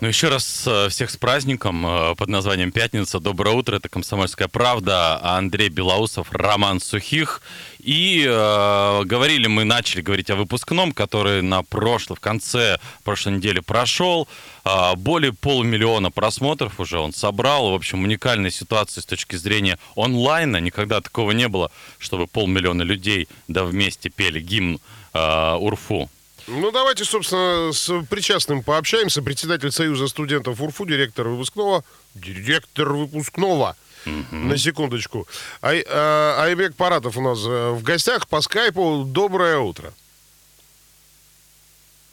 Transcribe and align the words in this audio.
Ну, 0.00 0.08
еще 0.08 0.30
раз 0.30 0.64
э, 0.66 0.88
всех 0.88 1.10
с 1.10 1.18
праздником 1.18 1.86
э, 1.86 2.14
под 2.14 2.30
названием 2.30 2.72
«Пятница». 2.72 3.20
Доброе 3.20 3.54
утро, 3.54 3.76
это 3.76 3.90
«Комсомольская 3.90 4.48
правда», 4.48 5.20
Андрей 5.22 5.68
Белоусов, 5.68 6.28
Роман 6.32 6.80
Сухих. 6.80 7.42
И 7.80 8.24
э, 8.26 9.04
говорили 9.04 9.46
мы, 9.46 9.64
начали 9.64 10.00
говорить 10.00 10.30
о 10.30 10.36
выпускном, 10.36 10.92
который 10.92 11.42
на 11.42 11.62
прошлом, 11.62 12.16
в 12.16 12.20
конце 12.20 12.78
прошлой 13.04 13.34
недели 13.34 13.60
прошел. 13.60 14.26
Э, 14.64 14.94
более 14.96 15.34
полумиллиона 15.34 16.10
просмотров 16.10 16.80
уже 16.80 16.98
он 16.98 17.12
собрал. 17.12 17.70
В 17.70 17.74
общем, 17.74 18.02
уникальная 18.02 18.50
ситуация 18.50 19.02
с 19.02 19.04
точки 19.04 19.36
зрения 19.36 19.78
онлайна. 19.96 20.56
Никогда 20.56 21.02
такого 21.02 21.32
не 21.32 21.46
было, 21.46 21.70
чтобы 21.98 22.26
полмиллиона 22.26 22.80
людей 22.80 23.28
да 23.48 23.64
вместе 23.64 24.08
пели 24.08 24.40
гимн 24.40 24.80
э, 25.12 25.56
Урфу. 25.56 26.08
Ну, 26.50 26.72
давайте, 26.72 27.04
собственно, 27.04 27.72
с 27.72 28.04
причастным 28.10 28.64
пообщаемся. 28.64 29.22
Председатель 29.22 29.70
Союза 29.70 30.08
студентов 30.08 30.60
УРФУ, 30.60 30.84
директор 30.84 31.28
выпускного. 31.28 31.84
Директор 32.14 32.92
выпускного. 32.92 33.76
Угу. 34.04 34.36
На 34.36 34.58
секундочку. 34.58 35.28
Ай, 35.62 35.84
а, 35.88 36.42
Айбек 36.42 36.74
Паратов 36.74 37.16
у 37.16 37.20
нас 37.20 37.38
э, 37.44 37.70
в 37.70 37.82
гостях 37.84 38.26
по 38.26 38.40
скайпу. 38.40 39.04
Доброе 39.06 39.58
утро. 39.58 39.92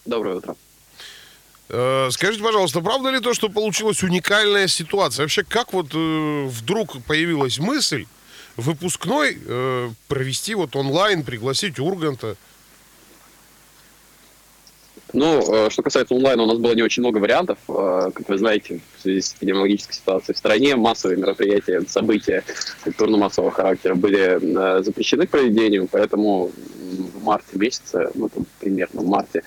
Доброе 0.05 0.35
утро. 0.35 0.55
Э, 1.69 2.09
скажите, 2.11 2.43
пожалуйста, 2.43 2.81
правда 2.81 3.09
ли 3.09 3.19
то, 3.19 3.33
что 3.33 3.49
получилась 3.49 4.03
уникальная 4.03 4.67
ситуация? 4.67 5.23
Вообще, 5.23 5.43
как 5.43 5.73
вот 5.73 5.87
э, 5.93 6.45
вдруг 6.45 7.01
появилась 7.05 7.57
мысль 7.57 8.05
выпускной 8.55 9.37
э, 9.43 9.89
провести 10.07 10.53
вот 10.53 10.75
онлайн, 10.75 11.23
пригласить 11.23 11.79
Урганта? 11.79 12.37
Ну, 15.13 15.67
э, 15.67 15.69
что 15.69 15.83
касается 15.83 16.15
онлайна, 16.15 16.43
у 16.43 16.45
нас 16.47 16.57
было 16.57 16.73
не 16.73 16.81
очень 16.81 17.01
много 17.01 17.17
вариантов. 17.17 17.57
Э, 17.69 18.11
как 18.13 18.27
вы 18.27 18.37
знаете, 18.37 18.81
в 18.97 19.01
связи 19.01 19.21
с 19.21 19.33
эпидемиологической 19.33 19.95
ситуацией 19.95 20.35
в 20.35 20.37
стране, 20.37 20.75
массовые 20.75 21.17
мероприятия, 21.17 21.81
события 21.87 22.43
культурно-массового 22.83 23.51
характера 23.51 23.95
были 23.95 24.79
э, 24.79 24.83
запрещены 24.83 25.25
к 25.27 25.29
проведению, 25.29 25.87
поэтому 25.89 26.51
марте 27.27 27.57
месяце, 27.57 28.09
ну, 28.15 28.29
там, 28.29 28.45
примерно 28.59 29.01
в 29.01 29.07
марте, 29.07 29.43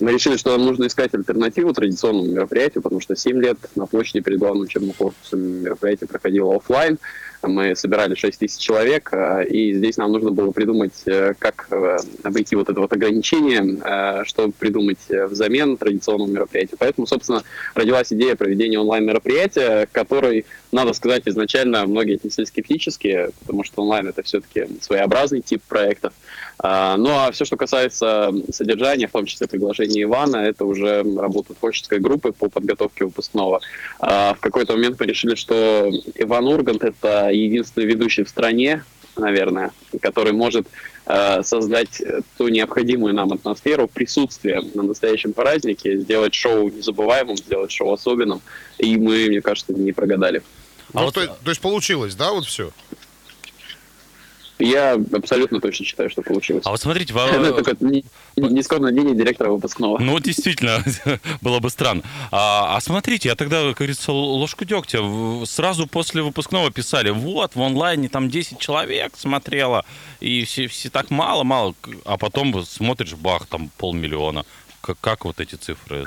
мы 0.00 0.12
решили, 0.12 0.36
что 0.36 0.56
нам 0.56 0.66
нужно 0.66 0.86
искать 0.86 1.14
альтернативу 1.14 1.72
традиционному 1.72 2.30
мероприятию, 2.30 2.82
потому 2.82 3.00
что 3.00 3.16
7 3.16 3.40
лет 3.40 3.58
на 3.74 3.86
площади 3.86 4.20
перед 4.20 4.38
главным 4.38 4.62
учебным 4.62 4.92
корпусом 4.92 5.40
мероприятие 5.62 6.08
проходило 6.08 6.56
офлайн. 6.56 6.98
Мы 7.42 7.74
собирали 7.74 8.14
6 8.14 8.38
тысяч 8.38 8.58
человек, 8.58 9.08
э, 9.12 9.46
и 9.48 9.74
здесь 9.74 9.96
нам 9.96 10.12
нужно 10.12 10.30
было 10.30 10.52
придумать, 10.52 11.02
э, 11.06 11.34
как 11.38 11.66
э, 11.70 11.98
обойти 12.22 12.54
вот 12.54 12.68
это 12.68 12.80
вот 12.80 12.92
ограничение, 12.92 14.24
чтобы 14.24 14.52
придумать 14.52 14.98
взамен 15.08 15.76
традиционному 15.76 16.32
мероприятию. 16.32 16.76
Поэтому, 16.78 17.06
собственно, 17.06 17.42
родилась 17.74 18.12
идея 18.12 18.36
проведения 18.36 18.78
онлайн-мероприятия, 18.78 19.88
который, 19.90 20.46
надо 20.70 20.92
сказать, 20.92 21.22
изначально 21.26 21.86
многие 21.86 22.16
отнеслись 22.16 22.48
скептически, 22.48 23.30
потому 23.40 23.64
что 23.64 23.82
онлайн 23.82 24.08
это 24.08 24.22
все-таки 24.22 24.66
своеобразный 24.80 25.40
тип 25.40 25.62
проектов. 25.62 26.12
Ну 26.62 27.21
а 27.26 27.32
все, 27.32 27.44
что 27.44 27.56
касается 27.56 28.32
содержания, 28.52 29.08
в 29.08 29.12
том 29.12 29.26
числе 29.26 29.46
приглашения 29.46 30.02
Ивана, 30.02 30.36
это 30.36 30.64
уже 30.64 31.02
работа 31.02 31.54
творческой 31.54 32.00
группы 32.00 32.32
по 32.32 32.48
подготовке 32.48 33.04
выпускного. 33.04 33.60
В 34.00 34.38
какой-то 34.40 34.74
момент 34.74 34.98
мы 35.00 35.06
решили, 35.06 35.34
что 35.34 35.90
Иван 36.14 36.46
Ургант— 36.46 36.82
это 36.84 37.30
единственный 37.30 37.86
ведущий 37.86 38.24
в 38.24 38.28
стране, 38.28 38.84
наверное, 39.16 39.72
который 40.00 40.32
может 40.32 40.66
э, 41.06 41.42
создать 41.42 42.02
ту 42.38 42.48
необходимую 42.48 43.14
нам 43.14 43.32
атмосферу 43.32 43.88
присутствия 43.88 44.62
на 44.74 44.82
настоящем 44.82 45.32
празднике, 45.32 45.98
сделать 45.98 46.34
шоу 46.34 46.70
незабываемым, 46.70 47.36
сделать 47.36 47.70
шоу 47.70 47.92
особенным. 47.92 48.40
И 48.78 48.96
мы, 48.96 49.26
мне 49.28 49.40
кажется, 49.40 49.72
не 49.72 49.92
прогадали. 49.92 50.42
А 50.94 51.00
ну, 51.00 51.04
вот... 51.06 51.14
то, 51.14 51.26
то 51.26 51.50
есть 51.50 51.60
получилось, 51.60 52.14
да, 52.14 52.32
вот 52.32 52.44
все? 52.44 52.70
Я 54.62 54.92
абсолютно 55.12 55.60
точно 55.60 55.84
считаю, 55.84 56.08
что 56.08 56.22
получилось. 56.22 56.62
А 56.64 56.70
вот 56.70 56.80
смотрите, 56.80 57.12
во... 57.12 57.22
это 57.26 57.62
такое 57.62 58.02
нескромное 58.36 58.92
мнение 58.92 59.14
директора 59.14 59.50
выпускного. 59.50 59.98
Ну, 59.98 60.18
действительно, 60.20 60.84
было 61.40 61.58
бы 61.58 61.68
странно. 61.68 62.02
А, 62.30 62.76
а 62.76 62.80
смотрите, 62.80 63.28
я 63.28 63.34
тогда, 63.34 63.62
как 63.68 63.78
говорится, 63.78 64.12
ложку 64.12 64.64
дегтя 64.64 65.00
сразу 65.46 65.86
после 65.88 66.22
выпускного 66.22 66.70
писали, 66.70 67.10
вот, 67.10 67.56
в 67.56 67.60
онлайне 67.60 68.08
там 68.08 68.30
10 68.30 68.58
человек 68.58 69.14
смотрело, 69.16 69.84
и 70.20 70.44
все, 70.44 70.68
все 70.68 70.90
так 70.90 71.10
мало-мало, 71.10 71.74
а 72.04 72.16
потом 72.16 72.64
смотришь, 72.64 73.14
бах, 73.14 73.46
там 73.46 73.70
полмиллиона. 73.78 74.44
Как, 74.80 74.96
как 75.00 75.24
вот 75.24 75.40
эти 75.40 75.56
цифры? 75.56 76.06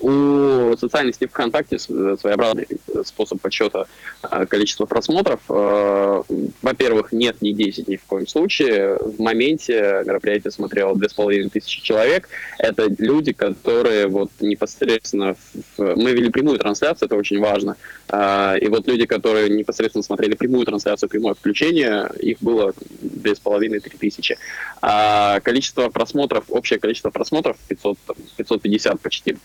У 0.00 0.76
социальной 0.76 1.12
сети 1.12 1.26
ВКонтакте 1.26 1.78
своеобразный 1.78 2.68
способ 3.04 3.40
подсчета 3.40 3.86
э, 4.22 4.46
количества 4.46 4.86
просмотров. 4.86 5.40
Э, 5.48 6.22
во-первых, 6.62 7.10
нет 7.10 7.42
ни 7.42 7.50
10 7.50 7.88
ни 7.88 7.96
в 7.96 8.04
коем 8.04 8.28
случае. 8.28 8.96
В 8.96 9.20
моменте 9.20 10.02
мероприятие 10.06 10.52
смотрело 10.52 10.94
2500 10.96 11.82
человек. 11.82 12.28
Это 12.58 12.88
люди, 12.98 13.32
которые 13.32 14.06
вот 14.06 14.30
непосредственно... 14.40 15.34
В... 15.76 15.96
Мы 15.96 16.12
вели 16.12 16.30
прямую 16.30 16.58
трансляцию, 16.58 17.06
это 17.06 17.16
очень 17.16 17.40
важно. 17.40 17.76
Э, 18.08 18.56
и 18.60 18.68
вот 18.68 18.86
люди, 18.86 19.06
которые 19.06 19.50
непосредственно 19.50 20.04
смотрели 20.04 20.34
прямую 20.34 20.64
трансляцию, 20.64 21.08
прямое 21.08 21.34
включение, 21.34 22.08
их 22.20 22.38
было 22.40 22.72
2500-3000. 23.02 24.36
А 24.80 25.40
количество 25.40 25.88
просмотров, 25.88 26.44
общее 26.50 26.78
количество 26.78 27.10
просмотров 27.10 27.56
500, 27.68 27.98
550 28.36 29.00
почти 29.00 29.36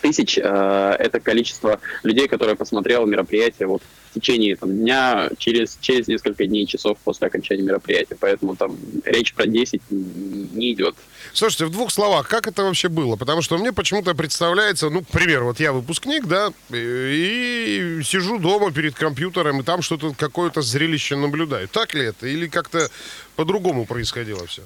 тысяч 0.00 0.38
э, 0.38 0.96
это 0.98 1.20
количество 1.20 1.80
людей, 2.02 2.28
которые 2.28 2.56
посмотрело 2.56 3.06
мероприятие 3.06 3.68
вот 3.68 3.82
в 4.10 4.14
течение 4.14 4.56
там, 4.56 4.76
дня, 4.76 5.30
через, 5.38 5.78
через 5.80 6.06
несколько 6.06 6.46
дней, 6.46 6.66
часов 6.66 6.98
после 7.02 7.28
окончания 7.28 7.62
мероприятия. 7.62 8.16
Поэтому 8.20 8.56
там 8.56 8.76
речь 9.04 9.32
про 9.32 9.46
10 9.46 9.80
не 9.90 10.72
идет. 10.72 10.94
Слушайте, 11.32 11.64
в 11.64 11.70
двух 11.70 11.90
словах, 11.90 12.28
как 12.28 12.46
это 12.46 12.62
вообще 12.62 12.88
было? 12.88 13.16
Потому 13.16 13.40
что 13.40 13.56
мне 13.56 13.72
почему-то 13.72 14.14
представляется, 14.14 14.90
ну, 14.90 15.02
к 15.02 15.08
примеру, 15.08 15.46
вот 15.46 15.60
я 15.60 15.72
выпускник, 15.72 16.26
да, 16.26 16.52
и 16.70 18.00
сижу 18.04 18.38
дома 18.38 18.70
перед 18.70 18.94
компьютером, 18.94 19.60
и 19.60 19.62
там 19.62 19.80
что-то, 19.80 20.12
какое-то 20.14 20.60
зрелище 20.60 21.16
наблюдаю. 21.16 21.68
Так 21.68 21.94
ли 21.94 22.04
это? 22.04 22.26
Или 22.26 22.48
как-то 22.48 22.90
по-другому 23.36 23.86
происходило 23.86 24.46
все? 24.46 24.62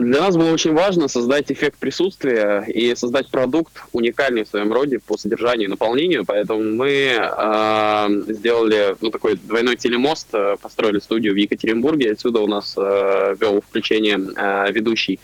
Для 0.00 0.20
нас 0.20 0.36
было 0.36 0.52
очень 0.52 0.72
важно 0.72 1.08
создать 1.08 1.52
эффект 1.52 1.78
присутствия 1.78 2.64
и 2.66 2.94
создать 2.94 3.28
продукт 3.28 3.72
уникальный 3.92 4.44
в 4.44 4.48
своем 4.48 4.72
роде 4.72 4.98
по 4.98 5.16
содержанию 5.16 5.66
и 5.68 5.70
наполнению, 5.70 6.24
поэтому 6.24 6.62
мы 6.62 7.16
э, 7.18 8.08
сделали 8.28 8.96
ну, 9.00 9.10
такой 9.10 9.36
двойной 9.36 9.76
телемост, 9.76 10.28
э, 10.32 10.56
построили 10.60 11.00
студию 11.00 11.34
в 11.34 11.36
Екатеринбурге, 11.36 12.12
отсюда 12.12 12.40
у 12.40 12.46
нас 12.46 12.74
э, 12.78 13.36
вел 13.40 13.60
включение 13.60 14.18
э, 14.36 14.72
ведущий, 14.72 15.20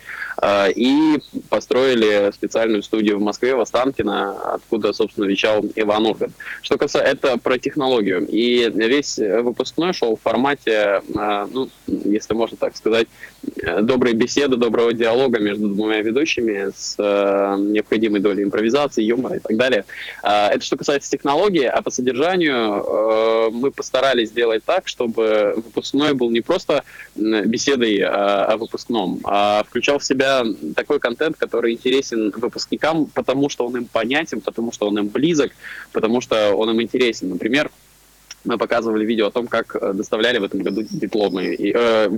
и 0.77 1.19
построили 1.49 2.31
специальную 2.33 2.83
студию 2.83 3.19
в 3.19 3.23
Москве, 3.23 3.55
в 3.55 3.61
Останкино, 3.61 4.55
откуда, 4.55 4.93
собственно, 4.93 5.25
вещал 5.25 5.65
Иван 5.75 6.07
Ургант. 6.07 6.35
Что 6.63 6.77
касается, 6.77 7.11
это 7.11 7.39
про 7.39 7.59
технологию, 7.59 8.27
и 8.27 8.71
весь 8.71 9.19
выпускной 9.19 9.93
шел 9.93 10.17
в 10.17 10.21
формате, 10.21 11.03
э, 11.17 11.47
ну, 11.51 11.69
если 11.87 12.35
можно 12.35 12.57
так 12.57 12.77
сказать, 12.77 13.09
доброй 13.81 14.13
беседы, 14.15 14.57
доброго 14.57 14.93
диалога 14.93 15.39
между 15.39 15.69
двумя 15.69 16.03
ведущими 16.03 16.71
с 16.75 16.97
э, 16.99 17.57
необходимой 17.59 18.21
долей 18.21 18.45
импровизации, 18.45 19.03
юмора 19.03 19.37
и 19.37 19.41
так 19.41 19.57
далее. 19.57 19.85
Это 20.23 20.61
что 20.61 20.77
касается 20.77 21.11
технологии, 21.11 21.65
а 21.65 21.81
по 21.83 21.91
содержанию 21.91 23.51
мы 23.53 23.71
постарались 23.71 24.29
сделать 24.31 24.65
так, 24.65 24.89
чтобы 24.89 25.55
выпускной 25.57 26.15
был 26.15 26.31
не 26.31 26.41
просто 26.41 26.85
беседой 27.15 27.99
о 27.99 28.57
выпускном, 28.57 29.21
а 29.25 29.65
включал 29.69 29.99
в 29.99 30.05
себя 30.05 30.26
такой 30.75 30.99
контент, 30.99 31.37
который 31.37 31.73
интересен 31.73 32.33
выпускникам, 32.37 33.07
потому 33.07 33.49
что 33.49 33.67
он 33.67 33.77
им 33.77 33.87
понятен, 33.87 34.41
потому 34.41 34.73
что 34.73 34.89
он 34.89 34.99
им 34.99 35.09
близок, 35.09 35.53
потому 35.93 36.21
что 36.21 36.55
он 36.55 36.71
им 36.71 36.83
интересен. 36.83 37.31
Например, 37.31 37.71
мы 38.45 38.59
показывали 38.59 39.05
видео 39.05 39.27
о 39.27 39.31
том, 39.31 39.49
как 39.49 39.77
доставляли 39.97 40.39
в 40.39 40.45
этом 40.45 40.63
году 40.63 40.83
дипломы, 40.83 41.47
и, 41.47 41.73
э, 41.75 42.09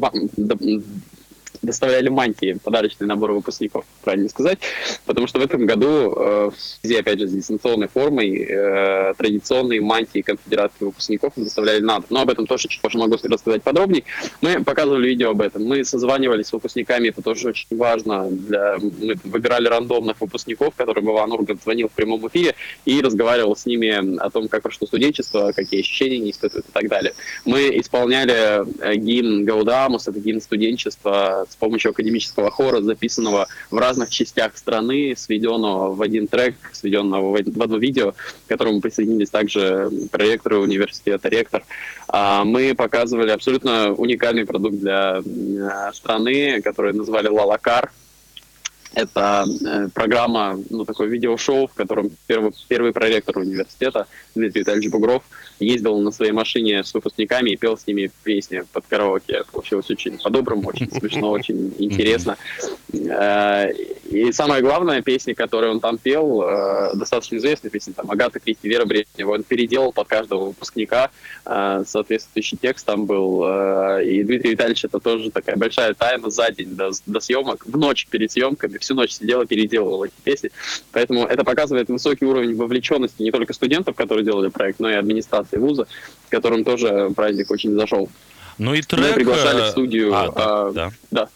доставляли 1.62 2.08
мантии, 2.08 2.58
подарочный 2.62 3.06
набор 3.06 3.32
выпускников, 3.32 3.84
правильно 4.02 4.28
сказать, 4.28 4.58
потому 5.06 5.26
что 5.26 5.38
в 5.38 5.42
этом 5.42 5.66
году 5.66 6.12
э, 6.12 6.50
в 6.54 6.60
связи, 6.60 6.96
опять 6.96 7.20
же, 7.20 7.28
с 7.28 7.32
дистанционной 7.32 7.88
формой 7.88 8.46
э, 8.48 9.14
традиционные 9.16 9.80
мантии 9.80 10.20
конфедерации 10.20 10.84
выпускников 10.84 11.32
доставляли 11.36 11.80
надо. 11.80 12.06
Но 12.10 12.20
об 12.20 12.30
этом 12.30 12.46
тоже 12.46 12.68
чуть 12.68 12.80
позже 12.80 12.98
могу 12.98 13.16
рассказать 13.22 13.62
подробнее. 13.62 14.04
Мы 14.40 14.62
показывали 14.64 15.08
видео 15.08 15.30
об 15.30 15.40
этом. 15.40 15.64
Мы 15.64 15.84
созванивались 15.84 16.46
с 16.46 16.52
выпускниками, 16.52 17.08
это 17.08 17.22
тоже 17.22 17.48
очень 17.48 17.76
важно. 17.76 18.28
Для... 18.30 18.78
Мы 18.78 19.16
выбирали 19.24 19.68
рандомных 19.68 20.20
выпускников, 20.20 20.74
которым 20.76 21.10
Иван 21.10 21.32
Ургант 21.32 21.62
звонил 21.62 21.88
в 21.88 21.92
прямом 21.92 22.26
эфире 22.28 22.54
и 22.84 23.00
разговаривал 23.00 23.56
с 23.56 23.66
ними 23.66 24.18
о 24.18 24.30
том, 24.30 24.48
как 24.48 24.62
прошло 24.62 24.86
студенчество, 24.86 25.52
какие 25.54 25.80
ощущения 25.80 26.16
они 26.16 26.30
испытывают 26.30 26.66
и 26.68 26.72
так 26.72 26.88
далее. 26.88 27.14
Мы 27.44 27.78
исполняли 27.78 28.64
э, 28.82 28.96
гимн 28.96 29.44
Гаудамус, 29.44 30.08
это 30.08 30.18
гимн 30.20 30.40
студенчества 30.40 31.46
с 31.50 31.56
помощью 31.56 31.90
академического 31.90 32.50
хора, 32.50 32.80
записанного 32.80 33.48
в 33.70 33.78
разных 33.78 34.10
частях 34.10 34.56
страны, 34.56 35.14
сведенного 35.16 35.94
в 35.94 36.02
один 36.02 36.26
трек, 36.26 36.54
сведенного 36.72 37.30
в 37.30 37.62
одно 37.62 37.78
видео, 37.78 38.12
к 38.12 38.48
которому 38.48 38.80
присоединились 38.80 39.30
также 39.30 39.90
проректоры 40.10 40.58
университета, 40.58 41.28
ректор. 41.28 41.64
А, 42.08 42.44
мы 42.44 42.74
показывали 42.74 43.30
абсолютно 43.30 43.92
уникальный 43.92 44.46
продукт 44.46 44.76
для 44.76 45.22
э, 45.24 45.92
страны, 45.92 46.60
который 46.62 46.92
назвали 46.92 47.28
«Лалакар», 47.28 47.90
это 48.94 49.44
э, 49.64 49.88
программа, 49.94 50.58
ну, 50.70 50.84
такое 50.84 51.08
видеошоу, 51.08 51.68
в 51.68 51.74
котором 51.74 52.10
первый, 52.26 52.52
первый 52.68 52.92
проректор 52.92 53.38
университета 53.38 54.06
Дмитрий 54.34 54.62
Витальевич 54.62 54.90
Бугров 54.90 55.22
ездил 55.60 55.98
на 55.98 56.10
своей 56.10 56.32
машине 56.32 56.84
с 56.84 56.92
выпускниками 56.94 57.50
и 57.50 57.56
пел 57.56 57.76
с 57.76 57.86
ними 57.86 58.10
песни 58.22 58.62
под 58.72 58.84
караоке. 58.86 59.44
Получилось 59.52 59.90
очень 59.90 60.18
по-доброму, 60.18 60.68
очень 60.68 60.90
смешно, 60.90 61.30
очень 61.32 61.74
интересно. 61.78 62.36
Э, 62.92 63.72
и 64.10 64.32
самая 64.32 64.62
главная 64.62 65.02
песня, 65.02 65.34
которую 65.34 65.72
он 65.72 65.80
там 65.80 65.98
пел, 65.98 66.42
э, 66.42 66.94
достаточно 66.94 67.36
известная 67.36 67.70
песня, 67.70 67.92
там, 67.92 68.10
Агата 68.10 68.40
Кристи, 68.40 68.68
Вера 68.68 68.84
Брежнева, 68.84 69.34
он 69.34 69.42
переделал 69.42 69.92
под 69.92 70.08
каждого 70.08 70.46
выпускника 70.46 71.10
э, 71.44 71.82
соответствующий 71.86 72.56
текст 72.56 72.86
там 72.86 73.06
был. 73.06 73.44
И 74.00 74.22
Дмитрий 74.22 74.52
Витальевич, 74.52 74.84
это 74.84 74.98
тоже 74.98 75.30
такая 75.30 75.56
большая 75.56 75.94
тайна 75.94 76.30
за 76.30 76.50
день 76.50 76.74
до, 76.74 76.90
до 77.06 77.20
съемок, 77.20 77.66
в 77.66 77.76
ночь 77.76 78.06
перед 78.06 78.30
съемками, 78.30 78.78
всю 78.78 78.94
ночь 78.94 79.12
сидел 79.12 79.42
и 79.42 79.46
переделывал 79.46 80.04
эти 80.04 80.14
песни. 80.22 80.50
Поэтому 80.92 81.24
это 81.24 81.44
показывает 81.44 81.88
высокий 81.88 82.24
уровень 82.24 82.54
вовлеченности 82.54 83.22
не 83.22 83.30
только 83.30 83.52
студентов, 83.52 83.96
которые 83.96 84.24
делали 84.24 84.48
проект, 84.48 84.80
но 84.80 84.90
и 84.90 84.94
администрации 84.94 85.47
вуза, 85.56 85.86
которым 86.28 86.64
тоже 86.64 87.10
праздник 87.14 87.50
очень 87.50 87.72
зашел. 87.74 88.08
Ну 88.58 88.74
и 88.74 88.82
трек... 88.82 89.08
Мы 89.08 89.14
приглашали 89.14 89.62
в 89.62 89.68
студию... 89.68 90.12
А, 90.14 90.32
а, 90.34 90.72
да. 90.72 90.90
да. 91.10 91.28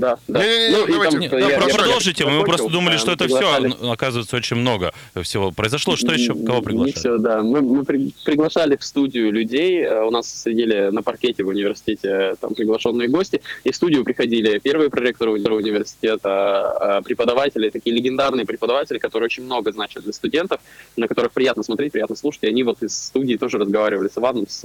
Да, 0.00 0.18
да. 0.28 0.40
Не-не-не, 0.44 0.76
Ну, 0.78 0.86
и 0.86 0.92
давайте, 0.92 1.10
там, 1.12 1.20
не, 1.20 1.26
я- 1.26 1.32
я- 1.38 1.38
продолжайте. 1.58 1.70
я 1.70 1.74
Продолжите, 1.78 2.26
мы 2.26 2.44
просто 2.44 2.68
думали, 2.70 2.96
что 2.96 3.12
это 3.12 3.24
приглашали- 3.24 3.68
все, 3.70 3.90
оказывается, 3.92 4.36
очень 4.36 4.56
много 4.56 4.92
всего 5.22 5.50
произошло. 5.52 5.96
Что 5.96 6.12
еще, 6.12 6.34
кого 6.34 6.58
Не 6.58 6.64
приглашали? 6.64 6.92
все, 6.98 7.18
да. 7.18 7.42
Мы, 7.42 7.60
мы 7.60 7.84
при- 7.84 8.14
приглашали 8.24 8.76
в 8.76 8.84
студию 8.84 9.30
людей. 9.32 9.82
Э, 9.84 10.04
У 10.04 10.10
нас 10.10 10.42
сидели 10.42 10.90
на 10.90 11.02
паркете 11.02 11.44
в 11.44 11.48
университете 11.48 12.08
э, 12.08 12.34
там 12.40 12.54
приглашенные 12.54 13.08
гости. 13.08 13.42
И 13.64 13.70
в 13.70 13.76
студию 13.76 14.04
приходили 14.04 14.58
первые 14.58 14.88
проректоры 14.90 15.32
уни- 15.32 15.48
университета, 15.50 16.98
э, 17.00 17.02
преподаватели, 17.04 17.70
такие 17.70 17.94
легендарные 17.94 18.46
преподаватели, 18.46 18.98
которые 18.98 19.26
очень 19.26 19.44
много 19.44 19.72
значат 19.72 20.04
для 20.04 20.12
студентов, 20.12 20.60
на 20.96 21.08
которых 21.08 21.32
приятно 21.32 21.62
смотреть, 21.62 21.92
приятно 21.92 22.16
слушать. 22.16 22.44
И 22.44 22.46
они 22.48 22.62
вот 22.62 22.82
из 22.82 22.96
студии 22.96 23.36
тоже 23.36 23.58
разговаривали 23.58 24.08
с 24.08 24.16
Иваном 24.18 24.46
с, 24.48 24.64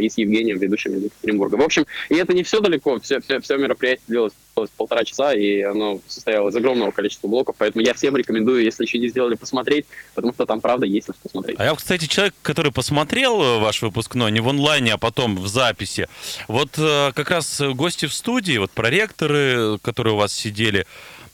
и 0.00 0.08
с 0.08 0.18
Евгением, 0.18 0.58
ведущим 0.58 0.94
из 0.94 1.04
Екатеринбурга. 1.04 1.56
В 1.56 1.62
общем, 1.62 1.86
и 2.08 2.14
это 2.14 2.32
не 2.32 2.42
все 2.42 2.60
далеко. 2.60 2.98
Все, 3.00 3.20
все, 3.20 3.40
все 3.40 3.56
мероприятие 3.56 4.04
длилось 4.08 4.32
длилось 4.62 4.70
полтора 4.76 5.04
часа, 5.04 5.34
и 5.34 5.62
оно 5.62 6.00
состояло 6.06 6.48
из 6.48 6.56
огромного 6.56 6.90
количества 6.90 7.28
блоков, 7.28 7.56
поэтому 7.58 7.84
я 7.84 7.94
всем 7.94 8.16
рекомендую, 8.16 8.62
если 8.62 8.84
еще 8.84 8.98
не 8.98 9.08
сделали, 9.08 9.34
посмотреть, 9.34 9.86
потому 10.14 10.32
что 10.32 10.46
там, 10.46 10.60
правда, 10.60 10.86
есть 10.86 11.08
на 11.08 11.14
что 11.14 11.28
смотреть. 11.28 11.58
А 11.58 11.64
я, 11.64 11.74
кстати, 11.74 12.06
человек, 12.06 12.34
который 12.42 12.72
посмотрел 12.72 13.42
э, 13.42 13.58
ваш 13.58 13.82
выпускной 13.82 14.30
не 14.30 14.40
в 14.40 14.48
онлайне, 14.48 14.92
а 14.92 14.98
потом 14.98 15.36
в 15.36 15.46
записи. 15.46 16.08
Вот 16.48 16.70
э, 16.78 17.12
как 17.14 17.30
раз 17.30 17.60
гости 17.60 18.06
в 18.06 18.14
студии, 18.14 18.58
вот 18.58 18.70
проректоры, 18.70 19.78
которые 19.82 20.14
у 20.14 20.16
вас 20.16 20.32
сидели, 20.32 20.86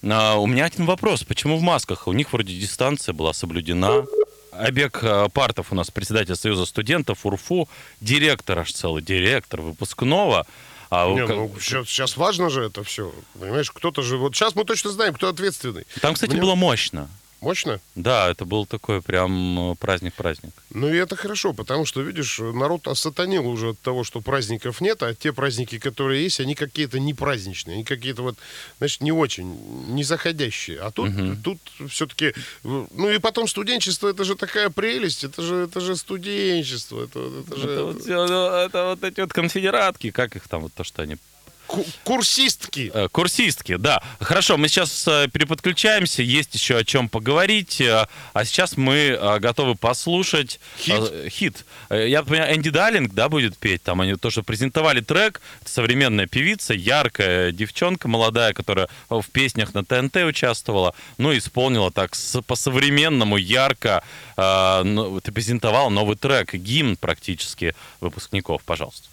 а, 0.09 0.37
у 0.37 0.47
меня 0.47 0.67
один 0.67 0.87
вопрос. 0.87 1.25
Почему 1.25 1.57
в 1.57 1.63
масках? 1.63 2.07
У 2.07 2.13
них 2.13 2.33
вроде 2.33 2.55
дистанция 2.55 3.13
была 3.13 3.33
соблюдена. 3.33 4.05
Обег 4.53 5.01
э, 5.03 5.29
Партов 5.33 5.71
у 5.71 5.75
нас 5.75 5.91
председатель 5.91 6.35
Союза 6.35 6.67
студентов 6.67 7.25
УРФУ, 7.25 7.69
директор 8.01 8.59
аж 8.59 8.73
целый, 8.73 9.03
директор 9.03 9.61
выпускного. 9.61 10.47
А 10.91 11.07
Не, 11.13 11.27
ка- 11.27 11.35
ну, 11.35 11.53
сейчас, 11.61 11.87
сейчас 11.89 12.17
важно 12.17 12.49
же 12.51 12.63
это 12.65 12.83
все. 12.83 13.13
Понимаешь, 13.39 13.71
кто-то 13.71 14.03
же... 14.03 14.17
Вот 14.17 14.35
сейчас 14.35 14.55
мы 14.55 14.65
точно 14.65 14.91
знаем, 14.91 15.15
кто 15.15 15.29
ответственный. 15.29 15.87
Там, 16.01 16.15
кстати, 16.15 16.33
Мне- 16.33 16.41
было 16.41 16.55
мощно. 16.55 17.09
Мощно? 17.41 17.81
Да, 17.95 18.29
это 18.31 18.45
был 18.45 18.67
такой 18.67 19.01
прям 19.01 19.73
э, 19.73 19.75
праздник-праздник. 19.77 20.53
Ну 20.71 20.89
и 20.89 20.97
это 20.97 21.15
хорошо, 21.15 21.53
потому 21.53 21.87
что, 21.87 22.03
видишь, 22.03 22.39
народ 22.41 22.89
осатанил 22.89 23.47
уже 23.47 23.71
от 23.71 23.79
того, 23.81 24.03
что 24.03 24.21
праздников 24.21 24.81
нет, 24.81 25.03
а 25.05 25.15
те 25.15 25.33
праздники, 25.33 25.79
которые 25.79 26.25
есть, 26.25 26.41
они 26.41 26.57
какие-то 26.57 26.99
не 26.99 27.15
праздничные, 27.15 27.75
они 27.75 27.85
какие-то 27.85 28.23
вот, 28.23 28.37
значит, 28.79 29.03
не 29.03 29.13
очень, 29.13 29.57
не 29.89 30.03
заходящие. 30.03 30.81
А 30.81 30.91
тут, 30.91 31.11
тут 31.45 31.59
все-таки, 31.89 32.35
ну 32.65 33.09
и 33.09 33.19
потом 33.19 33.47
студенчество, 33.47 34.09
это 34.09 34.25
же 34.25 34.35
такая 34.35 34.69
прелесть, 34.71 35.23
это 35.23 35.41
же, 35.43 35.57
это 35.57 35.81
же 35.81 35.95
студенчество, 35.97 37.05
это, 37.05 37.21
это 37.21 37.57
же 37.57 37.71
Это 37.71 37.85
вот, 37.85 38.07
э, 38.07 38.67
это 38.67 38.85
вот 38.87 39.05
эти 39.05 39.21
вот 39.21 39.33
конфедератки, 39.33 40.11
как 40.11 40.35
их 40.35 40.49
там, 40.49 40.63
вот 40.63 40.73
то, 40.75 40.83
что 40.83 41.03
они... 41.03 41.17
ку- 41.69 41.87
курсистки. 42.03 42.91
Э, 42.93 43.09
Курсистки, 43.13 43.77
да. 43.77 44.03
Хорошо, 44.19 44.57
мы 44.57 44.67
сейчас 44.69 45.07
э, 45.07 45.29
переподключаемся, 45.33 46.23
есть 46.23 46.53
еще 46.55 46.77
о 46.79 46.85
чем 46.85 47.09
поговорить. 47.09 47.81
э, 47.81 48.07
А 48.33 48.45
сейчас 48.45 48.77
мы 48.77 49.17
готовы 49.41 49.77
послушать 49.77 50.59
Хит? 50.81 51.31
хит. 51.31 51.65
Я 51.91 52.23
понимаю, 52.25 52.57
Энди 52.57 52.71
Даллинг, 52.71 53.15
да, 53.15 53.29
будет 53.29 53.57
петь. 53.57 53.83
Там 53.85 54.01
они 54.01 54.17
тоже 54.17 54.43
презентовали 54.43 55.01
трек. 55.01 55.41
Это 55.63 55.71
современная 55.71 56.27
певица, 56.27 56.75
яркая 56.75 57.53
девчонка 57.53 58.09
молодая, 58.09 58.53
которая 58.53 58.89
в 59.09 59.25
песнях 59.31 59.75
на 59.75 59.85
ТНТ 59.85 60.17
участвовала. 60.17 60.95
Ну, 61.19 61.37
исполнила 61.37 61.93
так 61.93 62.17
по-современному, 62.47 63.37
ярко. 63.37 64.03
ну, 64.37 65.11
вот 65.11 65.29
и 65.29 65.31
презентовала 65.31 65.89
новый 65.91 66.17
трек, 66.17 66.55
гимн 66.55 66.97
практически 66.97 67.75
выпускников. 68.01 68.63
Пожалуйста. 68.65 69.09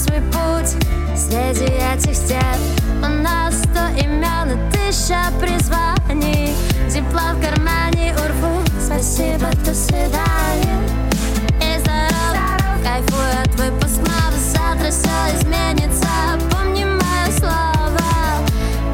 Свой 0.00 0.20
путь. 0.32 0.74
Среди 1.14 1.64
этих 1.64 2.14
стен 2.14 2.58
У 3.02 3.08
нас 3.22 3.54
сто 3.58 3.84
имен 4.02 4.52
и 4.52 4.72
тысяча 4.72 5.20
призваний. 5.38 6.54
Диплом 6.88 7.36
в 7.36 7.40
кармане 7.40 8.14
урву 8.14 8.62
Спасибо, 8.80 9.48
до 9.64 9.74
свидания. 9.74 10.80
И 11.60 11.78
здоров, 11.80 12.82
кайфую 12.82 13.30
от 13.42 13.54
выпускного. 13.60 14.36
Завтра 14.38 14.90
все 14.90 15.36
изменится. 15.36 16.08
Помни 16.50 16.84
мое 16.84 17.38
слово. 17.38 18.00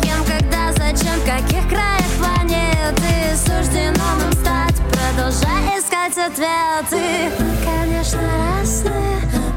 Кем, 0.02 0.24
когда, 0.24 0.72
зачем, 0.72 1.18
в 1.20 1.24
каких 1.24 1.68
краях 1.68 2.10
планеты. 2.18 3.36
Суждено 3.36 4.04
нам 4.18 4.32
стать. 4.32 4.76
Продолжай 4.90 5.78
искать 5.78 6.18
ответы. 6.18 7.30
Мы, 7.38 7.56
конечно, 7.64 8.20
разные. 8.60 9.06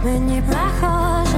Мы 0.04 0.12
не 0.12 0.42
похожи 0.42 1.29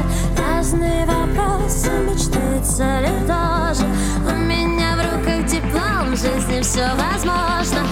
Разные 0.72 1.06
вопросы 1.06 1.90
Мечты, 2.08 2.40
цели 2.64 3.12
тоже 3.28 3.84
У 4.26 4.38
меня 4.38 4.96
в 4.96 5.18
руках 5.18 5.46
диплом 5.46 6.16
жизни 6.16 6.62
все 6.62 6.88
возможно 6.96 7.91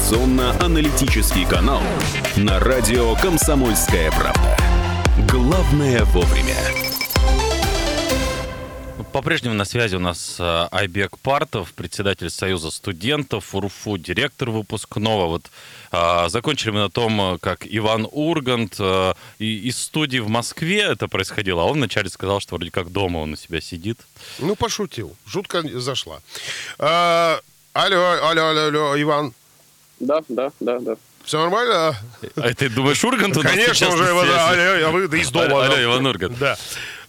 информационно-аналитический 0.00 1.44
канал 1.44 1.82
на 2.36 2.58
радио 2.58 3.14
«Комсомольская 3.16 4.10
правда». 4.10 4.56
Главное 5.30 6.04
вовремя. 6.06 6.56
По-прежнему 9.12 9.54
на 9.54 9.66
связи 9.66 9.96
у 9.96 10.00
нас 10.00 10.36
э, 10.38 10.68
Айбек 10.70 11.18
Партов, 11.18 11.74
председатель 11.74 12.30
Союза 12.30 12.70
студентов, 12.70 13.54
УРФУ, 13.54 13.98
директор 13.98 14.48
выпускного. 14.50 15.26
Вот 15.26 15.50
э, 15.92 16.28
закончили 16.28 16.70
мы 16.70 16.78
на 16.78 16.90
том, 16.90 17.34
э, 17.34 17.38
как 17.38 17.66
Иван 17.66 18.08
Ургант 18.10 18.76
э, 18.78 19.12
и, 19.38 19.68
из 19.68 19.82
студии 19.82 20.18
в 20.18 20.28
Москве 20.28 20.80
это 20.80 21.08
происходило, 21.08 21.62
а 21.62 21.66
он 21.66 21.76
вначале 21.76 22.08
сказал, 22.08 22.40
что 22.40 22.56
вроде 22.56 22.70
как 22.70 22.90
дома 22.90 23.18
он 23.18 23.34
у 23.34 23.36
себя 23.36 23.60
сидит. 23.60 23.98
Ну, 24.38 24.56
пошутил. 24.56 25.14
Жутко 25.26 25.62
зашла. 25.78 26.20
А, 26.78 27.40
алло, 27.74 28.12
алло, 28.22 28.48
алло, 28.48 28.66
алло, 28.66 29.02
Иван. 29.02 29.34
Да, 30.00 30.22
да, 30.28 30.50
да, 30.60 30.78
да. 30.80 30.96
Все 31.24 31.38
нормально? 31.38 31.94
А 32.36 32.54
ты 32.54 32.68
думаешь, 32.70 33.04
Ургант 33.04 33.36
у 33.36 33.42
нас 33.42 33.52
Конечно, 33.52 33.88
уже, 33.88 34.04
связи? 34.04 34.16
алло, 34.16 34.88
а 34.88 34.90
вы 34.90 35.08
да 35.08 35.16
из 35.18 35.30
дома. 35.30 35.64
Алло, 35.64 35.74
да. 35.74 35.84
Иван 35.84 36.06
Ургант. 36.06 36.38
Да. 36.38 36.56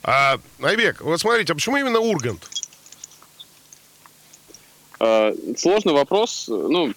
А, 0.04 0.38
Айбек, 0.62 1.02
вот 1.02 1.20
смотрите, 1.20 1.54
а 1.54 1.56
почему 1.56 1.78
именно 1.78 2.00
Ургант? 2.00 2.42
Э, 5.00 5.34
Сложный 5.58 5.94
вопрос. 5.94 6.46
Ну, 6.48 6.92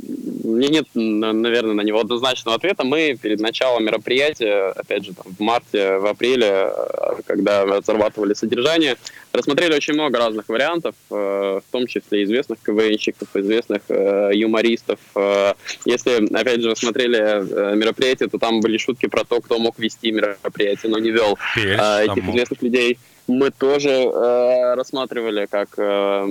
мне 0.45 0.69
нет, 0.69 0.87
на- 0.95 1.33
наверное, 1.33 1.75
на 1.75 1.81
него 1.81 2.01
однозначного 2.01 2.57
ответа. 2.57 2.85
Мы 2.85 3.17
перед 3.21 3.41
началом 3.41 3.85
мероприятия, 3.85 4.69
опять 4.77 5.05
же, 5.05 5.15
там, 5.15 5.33
в 5.33 5.41
марте, 5.41 5.99
в 5.99 6.07
апреле, 6.07 6.47
э, 6.47 7.15
когда 7.27 7.65
разрабатывали 7.65 8.35
содержание, 8.35 8.97
рассмотрели 9.33 9.75
очень 9.75 9.95
много 9.95 10.19
разных 10.19 10.49
вариантов, 10.49 10.95
э, 11.11 11.15
в 11.15 11.73
том 11.73 11.87
числе 11.87 12.25
известных 12.25 12.59
КВНщиков, 12.63 13.29
известных 13.35 13.83
э, 13.89 14.31
юмористов. 14.35 14.99
Если, 15.85 16.35
опять 16.35 16.61
же, 16.63 16.77
смотрели 16.77 17.75
мероприятие, 17.77 18.29
то 18.29 18.39
там 18.39 18.61
были 18.61 18.77
шутки 18.79 19.07
про 19.07 19.25
то, 19.25 19.41
кто 19.41 19.59
мог 19.59 19.79
вести 19.79 20.13
мероприятие, 20.13 20.91
но 20.91 20.99
не 20.99 21.11
вел 21.11 21.39
э, 21.57 21.77
там 21.77 22.03
этих 22.13 22.23
мог. 22.25 22.35
известных 22.35 22.63
людей 22.63 22.99
мы 23.27 23.51
тоже 23.51 23.89
э, 23.91 24.75
рассматривали 24.75 25.47
как 25.51 25.69
э, 25.79 26.27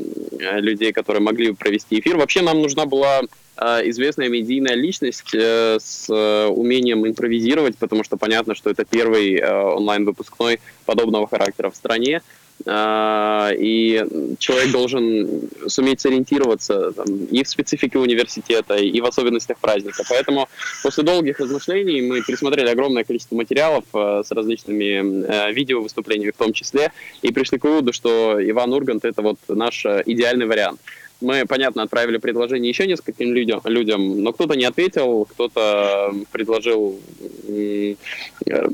людей, 0.59 0.91
которые 0.91 1.21
могли 1.21 1.53
провести 1.53 1.99
эфир. 1.99 2.17
Вообще 2.17 2.41
нам 2.41 2.61
нужна 2.61 2.85
была 2.85 3.21
известная 3.61 4.29
медийная 4.29 4.75
личность 4.75 5.33
э, 5.33 5.77
с 5.79 6.07
э, 6.09 6.47
умением 6.47 7.05
импровизировать, 7.07 7.77
потому 7.77 8.03
что 8.03 8.17
понятно, 8.17 8.55
что 8.55 8.69
это 8.69 8.83
первый 8.83 9.35
э, 9.35 9.53
онлайн-выпускной 9.53 10.59
подобного 10.85 11.27
характера 11.27 11.69
в 11.69 11.75
стране. 11.75 12.21
Э, 12.65 13.51
и 13.55 14.03
человек 14.39 14.71
должен 14.71 15.49
суметь 15.67 16.01
сориентироваться 16.01 16.93
там, 16.93 17.05
и 17.25 17.43
в 17.43 17.47
специфике 17.47 17.99
университета, 17.99 18.75
и 18.75 18.99
в 18.99 19.05
особенностях 19.05 19.59
праздника. 19.59 20.03
Поэтому 20.09 20.49
после 20.81 21.03
долгих 21.03 21.39
размышлений 21.39 22.01
мы 22.01 22.21
пересмотрели 22.21 22.69
огромное 22.69 23.03
количество 23.03 23.35
материалов 23.35 23.85
с 23.93 24.31
различными 24.31 25.25
э, 25.27 25.53
видео-выступлениями 25.53 26.31
в 26.31 26.37
том 26.37 26.53
числе, 26.53 26.91
и 27.21 27.31
пришли 27.31 27.59
к 27.59 27.63
выводу, 27.65 27.93
что 27.93 28.39
Иван 28.39 28.73
Ургант— 28.73 29.05
это 29.05 29.21
вот 29.21 29.37
наш 29.47 29.85
идеальный 29.85 30.47
вариант. 30.47 30.79
Мы, 31.23 31.45
понятно, 31.45 31.83
отправили 31.83 32.17
предложение 32.17 32.69
еще 32.69 32.85
нескольким 32.85 33.33
людям, 33.33 33.61
людям 33.65 34.21
но 34.21 34.33
кто-то 34.33 34.55
не 34.55 34.65
ответил, 34.65 35.25
кто-то 35.25 36.13
предложил 36.31 36.99
э, 37.47 37.95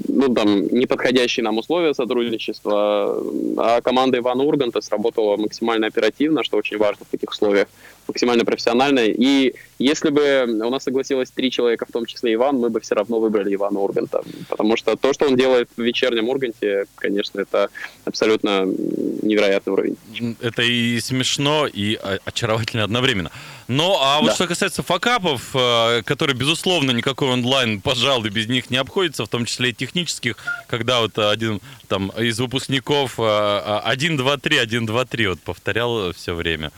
ну, 0.07 0.33
там, 0.33 0.67
неподходящие 0.67 1.43
нам 1.43 1.57
условия 1.59 1.93
сотрудничества, 1.93 3.23
а 3.57 3.81
команда 3.81 4.17
Ивана 4.17 4.43
Урганта 4.43 4.81
сработала 4.81 5.37
максимально 5.37 5.87
оперативно, 5.87 6.43
что 6.43 6.57
очень 6.57 6.77
важно 6.77 7.05
в 7.05 7.11
таких 7.11 7.29
условиях, 7.29 7.67
максимально 8.09 8.43
профессионально. 8.45 9.05
И 9.05 9.53
если 9.77 10.09
бы 10.09 10.45
у 10.65 10.69
нас 10.69 10.83
согласилось 10.83 11.29
три 11.31 11.51
человека, 11.51 11.85
в 11.87 11.91
том 11.91 12.05
числе 12.05 12.33
Иван, 12.33 12.57
мы 12.57 12.69
бы 12.69 12.79
все 12.79 12.95
равно 12.95 13.19
выбрали 13.19 13.53
Ивана 13.55 13.79
Урганта. 13.79 14.21
Потому 14.49 14.75
что 14.75 14.95
то, 14.95 15.13
что 15.13 15.27
он 15.27 15.37
делает 15.37 15.69
в 15.77 15.81
вечернем 15.81 16.27
Урганте, 16.29 16.85
конечно, 16.95 17.39
это 17.39 17.69
абсолютно 18.05 18.65
невероятный 18.65 19.73
уровень. 19.73 19.95
Это 20.41 20.63
и 20.63 20.99
смешно, 20.99 21.67
и 21.67 21.97
очаровательно 22.25 22.83
одновременно. 22.83 23.31
Ну, 23.67 23.95
а 23.99 24.19
вот 24.19 24.29
Да. 24.29 24.35
что 24.35 24.47
касается 24.47 24.81
факапов, 24.81 25.51
э, 25.53 26.01
которые, 26.03 26.35
безусловно, 26.35 26.89
никакой 26.91 27.29
онлайн, 27.29 27.81
пожалуй, 27.81 28.29
без 28.31 28.47
них 28.47 28.71
не 28.71 28.77
обходится, 28.77 29.23
в 29.25 29.29
том 29.29 29.45
числе 29.45 29.69
и 29.69 29.73
технических, 29.73 30.37
когда 30.67 31.01
вот 31.01 31.19
один 31.19 31.61
там 31.87 32.09
из 32.17 32.39
выпускников 32.39 33.19
э, 33.19 33.23
э, 33.23 33.79
1, 33.83 34.17
2, 34.17 34.37
3, 34.37 34.57
1, 34.57 34.85
2, 34.87 35.05
3 35.05 35.27
вот 35.27 35.39
повторял 35.41 36.11
все 36.13 36.33
время. 36.33 36.71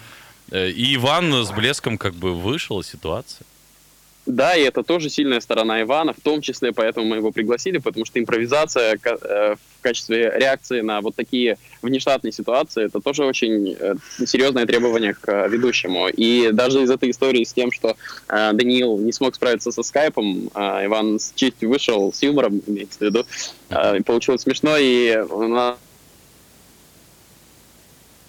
Э, 0.51 0.69
И 0.69 0.95
Иван 0.95 1.33
с 1.33 1.51
блеском 1.51 1.97
как 1.97 2.13
бы 2.13 2.33
вышел 2.33 2.79
из 2.79 2.87
ситуации. 2.87 3.45
Да, 4.27 4.55
и 4.55 4.61
это 4.61 4.83
тоже 4.83 5.09
сильная 5.09 5.39
сторона 5.39 5.81
Ивана, 5.81 6.13
в 6.13 6.19
том 6.21 6.41
числе 6.41 6.71
поэтому 6.71 7.07
мы 7.07 7.15
его 7.15 7.31
пригласили, 7.31 7.79
потому 7.79 8.05
что 8.05 8.19
импровизация 8.19 8.99
э, 9.03 9.55
в 9.55 9.81
качестве 9.81 10.31
реакции 10.35 10.81
на 10.81 11.01
вот 11.01 11.15
такие 11.15 11.57
внештатные 11.81 12.31
ситуации, 12.31 12.85
это 12.85 13.01
тоже 13.01 13.25
очень 13.25 13.75
э, 13.79 13.95
серьезное 14.23 14.67
требование 14.67 15.15
к 15.15 15.47
ведущему. 15.47 16.07
И 16.07 16.51
даже 16.51 16.83
из 16.83 16.91
этой 16.91 17.09
истории 17.09 17.43
с 17.43 17.53
тем, 17.53 17.71
что 17.71 17.97
Даниил 18.27 18.99
не 18.99 19.11
смог 19.11 19.33
справиться 19.33 19.71
со 19.71 19.81
скайпом, 19.81 20.49
Иван 20.53 21.17
честью 21.33 21.69
вышел, 21.69 22.13
с 22.13 22.21
юмором, 22.21 22.61
имеется 22.67 22.99
в 22.99 23.01
виду, 23.01 23.25
получилось 24.05 24.41
смешно, 24.41 24.77
и 24.77 25.17
у 25.17 25.47
нас 25.47 25.77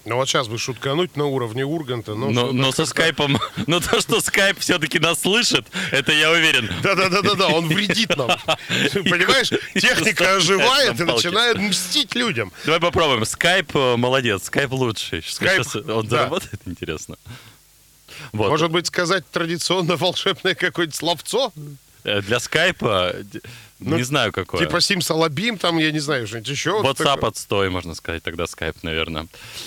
Ну 0.04 0.16
вот 0.16 0.28
сейчас 0.28 0.48
бы 0.48 0.58
шуткануть 0.58 1.16
на 1.16 1.26
уровне 1.26 1.64
Урганта. 1.64 2.14
Но, 2.14 2.32
что-то 2.32 2.52
но 2.52 2.72
со 2.72 2.86
скайпом, 2.86 3.38
но 3.66 3.80
то, 3.80 4.00
что 4.00 4.20
скайп 4.20 4.58
все-таки 4.58 4.98
нас 4.98 5.20
слышит, 5.20 5.66
это 5.92 6.12
я 6.12 6.30
уверен. 6.30 6.70
Да-да-да-да, 6.82 7.48
он 7.48 7.68
вредит 7.68 8.16
нам. 8.16 8.28
Понимаешь, 8.68 9.50
техника 9.74 10.36
оживает 10.36 10.98
и 11.00 11.04
начинает 11.04 11.58
мстить 11.58 12.14
людям. 12.14 12.52
Давай 12.64 12.80
попробуем. 12.80 13.24
Скайп 13.24 13.76
э, 13.76 13.96
молодец, 13.96 14.44
скайп 14.44 14.72
лучший. 14.72 15.22
Скайп, 15.22 15.66
он 15.88 16.08
заработает, 16.08 16.60
интересно. 16.66 17.16
Вот. 18.32 18.50
Может 18.50 18.70
быть, 18.70 18.86
сказать 18.86 19.24
традиционно 19.30 19.96
волшебное 19.96 20.54
какое-нибудь 20.54 20.96
словцо? 20.96 21.52
Э, 22.04 22.20
Для 22.22 22.40
скайпа 22.40 23.14
Ну, 23.78 23.96
не 23.96 24.02
знаю 24.02 24.32
какое. 24.32 24.64
Типа 24.64 24.80
Симсалабим, 24.80 25.58
там, 25.58 25.78
я 25.78 25.90
не 25.92 25.98
знаю, 26.00 26.26
что-нибудь 26.26 26.48
еще. 26.50 26.70
WhatsApp 26.82 27.04
такое. 27.14 27.28
отстой, 27.30 27.70
можно 27.70 27.94
сказать, 27.94 28.22
тогда 28.22 28.46
скайп, 28.46 28.76
наверное, 28.82 29.26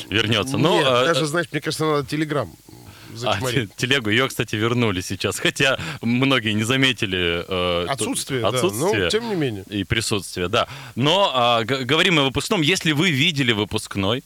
вернется. 0.10 0.58
Ну, 0.58 0.77
Нет, 0.77 0.86
а, 0.88 1.06
даже, 1.06 1.25
знаешь, 1.25 1.48
мне 1.51 1.62
кажется, 1.62 1.86
надо 1.86 2.08
Телеграм 2.08 2.51
а, 3.13 3.18
зачморить. 3.18 3.75
телегу, 3.75 4.10
ее, 4.10 4.27
кстати, 4.27 4.56
вернули 4.56 5.01
сейчас, 5.01 5.39
хотя 5.46 5.77
многие 6.01 6.54
не 6.54 6.63
заметили 6.63 7.44
э, 7.48 7.86
Отсутствие, 7.89 8.42
тут- 8.42 8.51
да. 8.51 8.58
отсутствие 8.58 9.04
Ну, 9.06 9.10
тем 9.10 9.30
не 9.30 9.36
менее. 9.36 9.63
и 9.70 9.84
присутствие, 9.84 10.48
да. 10.48 10.68
Но 10.96 11.32
а, 11.34 11.63
г- 11.63 11.84
говорим 11.86 12.20
о 12.20 12.24
выпускном. 12.24 12.62
Если 12.62 12.92
вы 12.94 13.12
видели 13.12 13.51
выпускной, 13.54 14.24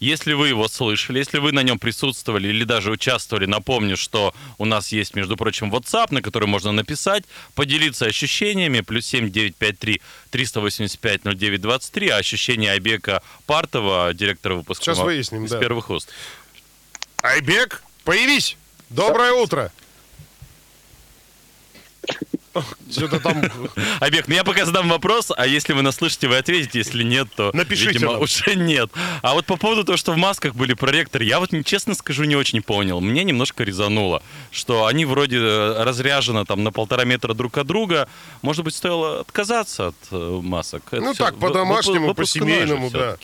если 0.00 0.32
вы 0.32 0.48
его 0.48 0.68
слышали, 0.68 1.18
если 1.18 1.38
вы 1.38 1.52
на 1.52 1.62
нем 1.62 1.78
присутствовали 1.78 2.48
или 2.48 2.64
даже 2.64 2.90
участвовали, 2.90 3.46
напомню, 3.46 3.96
что 3.96 4.34
у 4.58 4.64
нас 4.64 4.92
есть, 4.92 5.14
между 5.14 5.36
прочим, 5.36 5.72
WhatsApp, 5.74 6.08
на 6.10 6.22
который 6.22 6.46
можно 6.46 6.72
написать, 6.72 7.24
поделиться 7.54 8.06
ощущениями, 8.06 8.80
плюс 8.80 9.06
7953 9.06 10.00
385 10.30 11.24
0923, 11.24 12.08
а 12.08 12.16
ощущения 12.16 12.72
Айбека 12.72 13.22
Партова, 13.46 14.12
директора 14.14 14.54
выпускного, 14.54 14.96
Сейчас 14.96 15.04
выясним, 15.04 15.44
из 15.44 15.50
да. 15.50 15.58
первых 15.58 15.90
уст. 15.90 16.10
Айбек, 17.22 17.82
появись! 18.04 18.56
Доброе 18.90 19.32
утро! 19.32 19.72
Что-то 22.90 23.20
там... 23.20 23.42
Айбек, 24.00 24.28
ну 24.28 24.34
я 24.34 24.44
пока 24.44 24.64
задам 24.64 24.88
вопрос, 24.88 25.32
а 25.36 25.46
если 25.46 25.72
вы 25.72 25.82
нас 25.82 25.96
слышите, 25.96 26.28
вы 26.28 26.36
ответите, 26.36 26.78
если 26.78 27.02
нет, 27.02 27.28
то, 27.34 27.50
Напишите 27.54 27.94
видимо, 27.94 28.12
нам. 28.12 28.22
уже 28.22 28.54
нет. 28.54 28.90
А 29.22 29.34
вот 29.34 29.46
по 29.46 29.56
поводу 29.56 29.84
того, 29.84 29.96
что 29.96 30.12
в 30.12 30.16
масках 30.16 30.54
были 30.54 30.74
проректоры, 30.74 31.24
я 31.24 31.40
вот, 31.40 31.50
честно 31.64 31.94
скажу, 31.94 32.24
не 32.24 32.36
очень 32.36 32.62
понял. 32.62 33.00
Мне 33.00 33.24
немножко 33.24 33.64
резануло, 33.64 34.22
что 34.50 34.86
они 34.86 35.04
вроде 35.04 35.38
э, 35.38 35.82
разряжены 35.82 36.44
там 36.44 36.62
на 36.62 36.72
полтора 36.72 37.04
метра 37.04 37.34
друг 37.34 37.58
от 37.58 37.66
друга. 37.66 38.08
Может 38.42 38.64
быть, 38.64 38.74
стоило 38.74 39.20
отказаться 39.20 39.88
от 39.88 39.96
э, 40.10 40.40
масок? 40.42 40.82
Это 40.90 41.00
Ну 41.00 41.14
всё 41.14 41.24
так, 41.24 41.38
по-домашнему, 41.38 42.14
по-семейному, 42.14 42.90
да. 42.90 43.16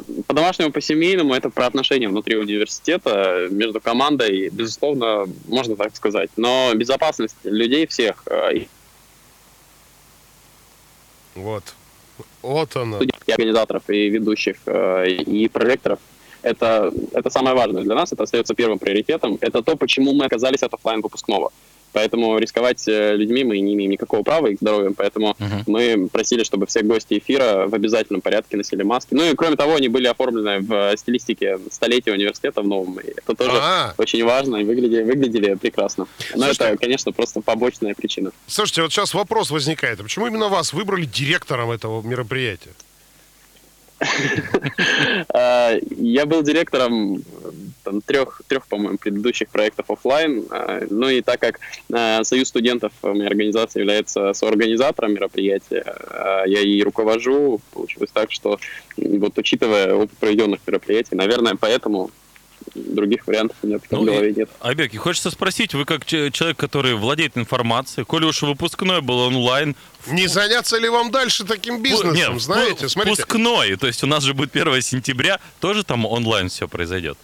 Всё-таки. 0.00 0.20
А, 0.20 0.22
По 0.26 0.34
домашнему, 0.34 0.72
по 0.72 0.80
семейному 0.80 1.34
это 1.34 1.50
про 1.50 1.66
отношения 1.66 2.08
внутри 2.08 2.36
университета 2.36 3.48
между 3.50 3.80
командой, 3.80 4.48
безусловно, 4.50 5.26
можно 5.48 5.76
так 5.76 5.96
сказать. 5.96 6.30
Но 6.36 6.72
безопасность 6.74 7.36
людей 7.44 7.86
всех, 7.86 8.24
и 8.52 8.68
Вот. 11.34 11.74
Вот 12.42 12.70
студентов, 12.70 13.02
и 13.26 13.32
организаторов, 13.32 13.82
и 13.90 14.08
ведущих, 14.08 14.56
а, 14.66 15.04
и 15.04 15.48
проректоров, 15.48 15.98
это, 16.42 16.92
это 17.12 17.28
самое 17.30 17.56
важное 17.56 17.82
для 17.82 17.94
нас, 17.94 18.12
это 18.12 18.22
остается 18.22 18.54
первым 18.54 18.78
приоритетом. 18.78 19.36
Это 19.40 19.62
то, 19.62 19.76
почему 19.76 20.14
мы 20.14 20.26
оказались 20.26 20.62
от 20.62 20.72
оффлайн 20.74 21.00
выпускного. 21.00 21.52
Поэтому 21.92 22.38
рисковать 22.38 22.86
э, 22.88 23.16
людьми 23.16 23.44
мы 23.44 23.58
не 23.60 23.74
имеем 23.74 23.90
никакого 23.90 24.22
права, 24.22 24.48
их 24.48 24.58
здоровьем. 24.60 24.94
Поэтому 24.94 25.36
мы 25.66 26.08
просили, 26.12 26.44
чтобы 26.44 26.66
все 26.66 26.82
гости 26.82 27.18
эфира 27.18 27.66
в 27.68 27.74
обязательном 27.74 28.20
порядке 28.20 28.56
носили 28.56 28.82
маски. 28.82 29.14
Ну 29.14 29.24
и 29.24 29.34
кроме 29.34 29.56
того, 29.56 29.74
они 29.76 29.88
были 29.88 30.06
оформлены 30.06 30.60
в 30.60 30.96
стилистике 30.96 31.58
столетия 31.70 32.12
университета 32.12 32.62
в 32.62 32.66
новом. 32.66 33.00
И 33.00 33.10
это 33.16 33.34
тоже 33.34 33.56
А. 33.60 33.94
очень 33.98 34.24
важно 34.24 34.56
и 34.56 34.64
выглядели, 34.64 35.02
выглядели 35.02 35.54
прекрасно. 35.54 36.06
Но 36.34 36.44
Слушайте, 36.44 36.64
это, 36.64 36.78
конечно, 36.78 37.12
просто 37.12 37.40
побочная 37.40 37.94
причина. 37.94 38.30
Слушайте, 38.46 38.82
вот 38.82 38.92
сейчас 38.92 39.14
вопрос 39.14 39.50
возникает. 39.50 40.00
А 40.00 40.02
почему 40.02 40.26
именно 40.26 40.48
вас 40.48 40.72
выбрали 40.72 41.04
директором 41.04 41.70
этого 41.70 42.02
мероприятия? 42.02 42.70
А, 45.28 45.74
Я 45.96 46.26
был 46.26 46.42
директором 46.42 47.22
там, 47.82 48.00
трех, 48.00 48.42
трех, 48.48 48.66
по-моему, 48.66 48.98
предыдущих 48.98 49.48
проектов 49.48 49.90
оффлайн. 49.90 50.44
А, 50.50 50.82
Ну 50.90 51.08
и 51.08 51.22
так 51.22 51.40
как 51.40 51.60
э, 51.92 52.24
Союз 52.24 52.48
студентов 52.48 52.92
моей 53.02 53.26
организации 53.26 53.80
является 53.80 54.32
соорганизатором 54.32 55.14
мероприятия, 55.14 55.84
а 55.86 56.44
я 56.46 56.60
и 56.60 56.82
руковожу, 56.82 57.60
получилось 57.72 58.10
так, 58.12 58.32
что 58.32 58.58
вот 58.96 59.38
учитывая 59.38 59.94
опыт 59.94 60.16
проведенных 60.18 60.60
мероприятий, 60.66 61.14
наверное, 61.14 61.56
поэтому 61.58 62.10
других 62.74 63.26
вариантов 63.26 63.56
у 63.62 63.66
меня 63.66 63.78
пока 63.78 63.96
в 63.96 64.00
Ну, 64.00 64.06
голове 64.06 64.30
и, 64.30 64.34
нет. 64.34 64.50
Айбек, 64.60 64.92
и 64.94 64.96
хочется 64.96 65.30
спросить, 65.30 65.74
вы 65.74 65.84
как 65.84 66.04
че- 66.04 66.30
человек, 66.30 66.56
который 66.58 66.94
владеет 66.94 67.36
информацией, 67.36 68.04
коли 68.04 68.24
уж 68.24 68.42
выпускной 68.42 69.00
был 69.00 69.18
онлайн, 69.20 69.74
Не 70.08 70.26
заняться 70.28 70.78
ли 70.78 70.88
вам 70.88 71.10
дальше 71.10 71.44
таким 71.44 71.82
бизнесом, 71.82 72.14
нет, 72.14 72.40
знаете? 72.40 72.88
Смотрите, 72.88 73.22
Впускной, 73.22 73.76
то 73.76 73.86
есть 73.86 74.02
у 74.04 74.06
нас 74.06 74.22
же 74.22 74.34
будет 74.34 74.54
1 74.54 74.80
сентября, 74.82 75.40
тоже 75.60 75.82
там 75.84 76.06
онлайн 76.06 76.48
все 76.48 76.68
произойдет. 76.68 77.18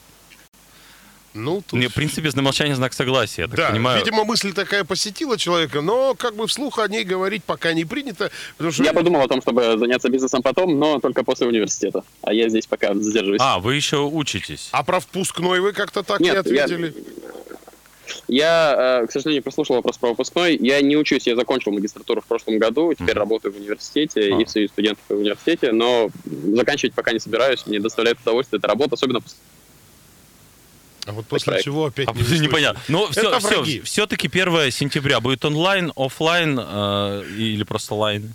Ну, 1.34 1.62
тут... 1.62 1.72
Мне, 1.72 1.88
в 1.88 1.94
принципе, 1.94 2.30
на 2.34 2.42
молчание 2.42 2.74
знак 2.76 2.92
согласия, 2.92 3.42
я 3.42 3.48
так 3.48 3.56
Да, 3.56 3.70
понимаю. 3.70 3.98
видимо, 3.98 4.24
мысль 4.24 4.52
такая 4.52 4.84
посетила 4.84 5.38
человека, 5.38 5.80
но 5.80 6.14
как 6.14 6.34
бы 6.36 6.46
вслух 6.46 6.78
о 6.78 6.88
ней 6.88 7.04
говорить 7.04 7.44
пока 7.44 7.72
не 7.72 7.84
принято, 7.84 8.30
потому 8.56 8.72
что... 8.72 8.82
Я 8.84 8.92
подумал 8.92 9.22
о 9.22 9.28
том, 9.28 9.40
чтобы 9.40 9.76
заняться 9.78 10.08
бизнесом 10.08 10.42
потом, 10.42 10.78
но 10.78 10.98
только 11.00 11.24
после 11.24 11.46
университета. 11.46 12.04
А 12.22 12.32
я 12.32 12.48
здесь 12.48 12.66
пока 12.66 12.94
задержусь. 12.94 13.38
А, 13.40 13.58
вы 13.58 13.74
еще 13.76 13.98
учитесь. 13.98 14.68
А 14.72 14.82
про 14.84 15.00
впускной 15.00 15.60
вы 15.60 15.72
как-то 15.72 16.02
так 16.02 16.20
Нет, 16.20 16.44
не 16.46 16.54
я- 16.54 16.64
ответили? 16.64 16.94
Я, 18.28 19.00
э, 19.02 19.06
к 19.06 19.12
сожалению, 19.12 19.42
прослушал 19.42 19.76
вопрос 19.76 19.96
про 19.96 20.10
выпускной. 20.10 20.56
Я 20.60 20.80
не 20.82 20.96
учусь, 20.96 21.26
я 21.26 21.34
закончил 21.36 21.72
магистратуру 21.72 22.20
в 22.20 22.26
прошлом 22.26 22.58
году, 22.58 22.92
теперь 22.94 23.14
работаю 23.16 23.54
в 23.54 23.56
университете 23.56 24.34
А. 24.34 24.40
и 24.40 24.44
в 24.44 24.50
Союзе 24.50 24.72
студентов 24.72 25.04
в 25.08 25.14
университете, 25.14 25.72
но 25.72 26.10
заканчивать 26.54 26.94
пока 26.94 27.12
не 27.12 27.20
собираюсь. 27.20 27.66
Мне 27.66 27.80
доставляет 27.80 28.18
удовольствие 28.20 28.58
эта 28.58 28.68
работа, 28.68 28.94
особенно 28.94 29.20
после 29.20 29.38
А 31.06 31.12
вот 31.12 31.26
после 31.26 31.46
проект. 31.52 31.64
чего 31.64 31.86
опять 31.86 32.08
А, 32.08 32.12
не 32.32 32.38
непонятно. 32.38 32.80
Но 32.88 33.08
все, 33.10 33.28
Это 33.28 33.38
все, 33.40 33.48
враги. 33.56 33.80
все-таки 33.80 34.28
1 34.28 34.70
сентября 34.70 35.20
будет 35.20 35.44
онлайн, 35.44 35.92
офлайн 35.96 36.58
э, 36.60 37.24
или 37.36 37.64
просто 37.64 37.94
line? 37.94 38.34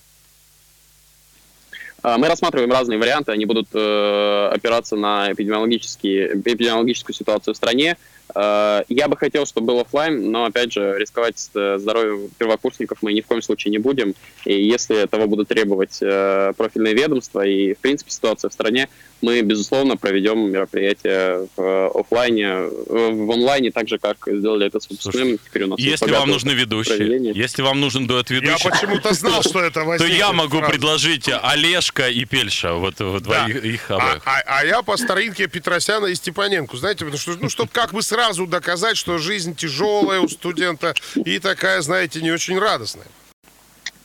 А, 2.03 2.17
Мы 2.17 2.27
рассматриваем 2.27 2.71
разные 2.71 2.99
варианты, 2.99 3.31
они 3.31 3.45
будут 3.45 3.67
э, 3.73 4.49
опираться 4.53 4.95
на 4.95 5.31
эпидемиологические, 5.31 6.39
эпидемиологическую 6.39 7.15
ситуацию 7.15 7.53
в 7.53 7.57
стране. 7.57 7.97
Э, 8.39 8.83
я 8.89 9.07
бы 9.07 9.17
хотел, 9.17 9.45
чтобы 9.47 9.67
был 9.67 9.79
оффлайн, 9.79 10.29
но, 10.31 10.45
опять 10.45 10.71
же, 10.71 10.95
рисковать 10.99 11.49
э, 11.55 11.77
здоровьем 11.79 12.29
первокурсников 12.37 12.99
мы 13.01 13.13
ни 13.13 13.21
в 13.21 13.25
коем 13.25 13.41
случае 13.41 13.71
не 13.71 13.79
будем. 13.79 14.13
И 14.45 14.53
если 14.61 14.95
этого 15.01 15.25
будут 15.25 15.47
требовать 15.47 15.97
э, 16.01 16.53
профильные 16.55 16.93
ведомства 16.93 17.41
и, 17.45 17.73
в 17.73 17.79
принципе, 17.79 18.11
ситуация 18.11 18.49
в 18.49 18.53
стране, 18.53 18.89
мы, 19.21 19.41
безусловно, 19.41 19.97
проведем 19.97 20.51
мероприятие 20.51 21.47
в 21.55 21.87
оффлайне, 21.99 22.45
э, 22.45 22.69
в 23.11 23.31
онлайне, 23.31 23.71
так 23.71 23.87
же, 23.87 23.97
как 23.97 24.17
сделали 24.27 24.67
это 24.67 24.79
с 24.79 24.87
выпускным. 24.89 25.39
Теперь 25.39 25.63
у 25.63 25.67
нас 25.69 25.79
Если 25.79 26.11
вам 26.11 26.29
нужны 26.29 26.51
ведущие, 26.51 26.97
проведения. 26.97 27.31
если 27.33 27.63
вам 27.63 27.79
нужен 27.79 28.05
дуэт 28.05 28.29
Я 28.29 28.35
ведущих, 28.39 28.69
почему-то 28.71 29.13
знал, 29.15 29.41
что 29.41 29.61
это 29.61 29.79
то 29.81 29.85
возникнет. 29.85 30.17
я 30.19 30.31
могу 30.33 30.61
предложить 30.61 31.27
Олежка 31.41 32.07
и 32.09 32.25
Пельша, 32.25 32.73
вот, 32.73 33.01
их 33.01 33.89
А, 33.91 33.95
обоих. 33.95 34.21
а- 34.25 34.43
а 34.45 34.65
я 34.65 34.83
по 34.83 34.95
старинке 34.97 35.47
Петросяна 35.47 36.05
и 36.07 36.15
Степаненко, 36.15 36.77
знаете, 36.77 36.99
потому 37.05 37.17
что, 37.17 37.35
ну, 37.41 37.49
чтобы 37.49 37.69
как 37.71 37.93
бы 37.93 38.03
сразу 38.03 38.26
доказать, 38.35 38.97
что 38.97 39.17
жизнь 39.17 39.55
тяжелая 39.55 40.19
у 40.19 40.27
студента 40.27 40.93
и 41.15 41.39
такая, 41.39 41.81
знаете, 41.81 42.21
не 42.21 42.31
очень 42.31 42.59
радостная. 42.59 43.07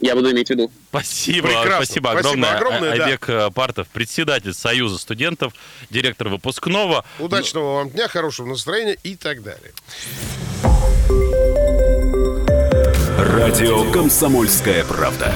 Я 0.01 0.17
буду 0.17 0.33
иметь 0.33 0.49
в 0.49 0.51
виду. 0.51 0.71
Спасибо, 0.89 1.47
Прекрасно. 1.49 1.85
спасибо 1.85 2.09
Спасибо 2.09 2.19
огромное. 2.19 2.57
огромное, 2.57 2.93
А- 2.93 2.97
да. 2.97 3.05
Айбек 3.05 3.29
э, 3.29 3.51
Партов, 3.53 3.87
председатель 3.89 4.53
Союза 4.53 4.99
студентов, 4.99 5.53
директор 5.91 6.29
выпускного. 6.29 7.05
Удачного 7.21 7.77
вам 7.77 7.91
дня, 7.91 8.09
хорошего 8.09 8.47
настроения 8.49 8.97
и 9.05 9.15
так 9.15 9.43
далее. 9.43 9.73
Радио 13.19 13.91
«Комсомольская 13.93 14.85
правда». 14.85 15.33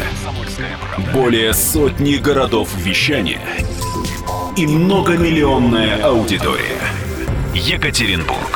Более 1.12 1.54
сотни 1.54 2.16
городов 2.16 2.68
вещания 2.76 3.40
и 4.56 4.66
многомиллионная 4.66 6.02
аудитория. 6.02 6.80
Екатеринбург 7.54 8.55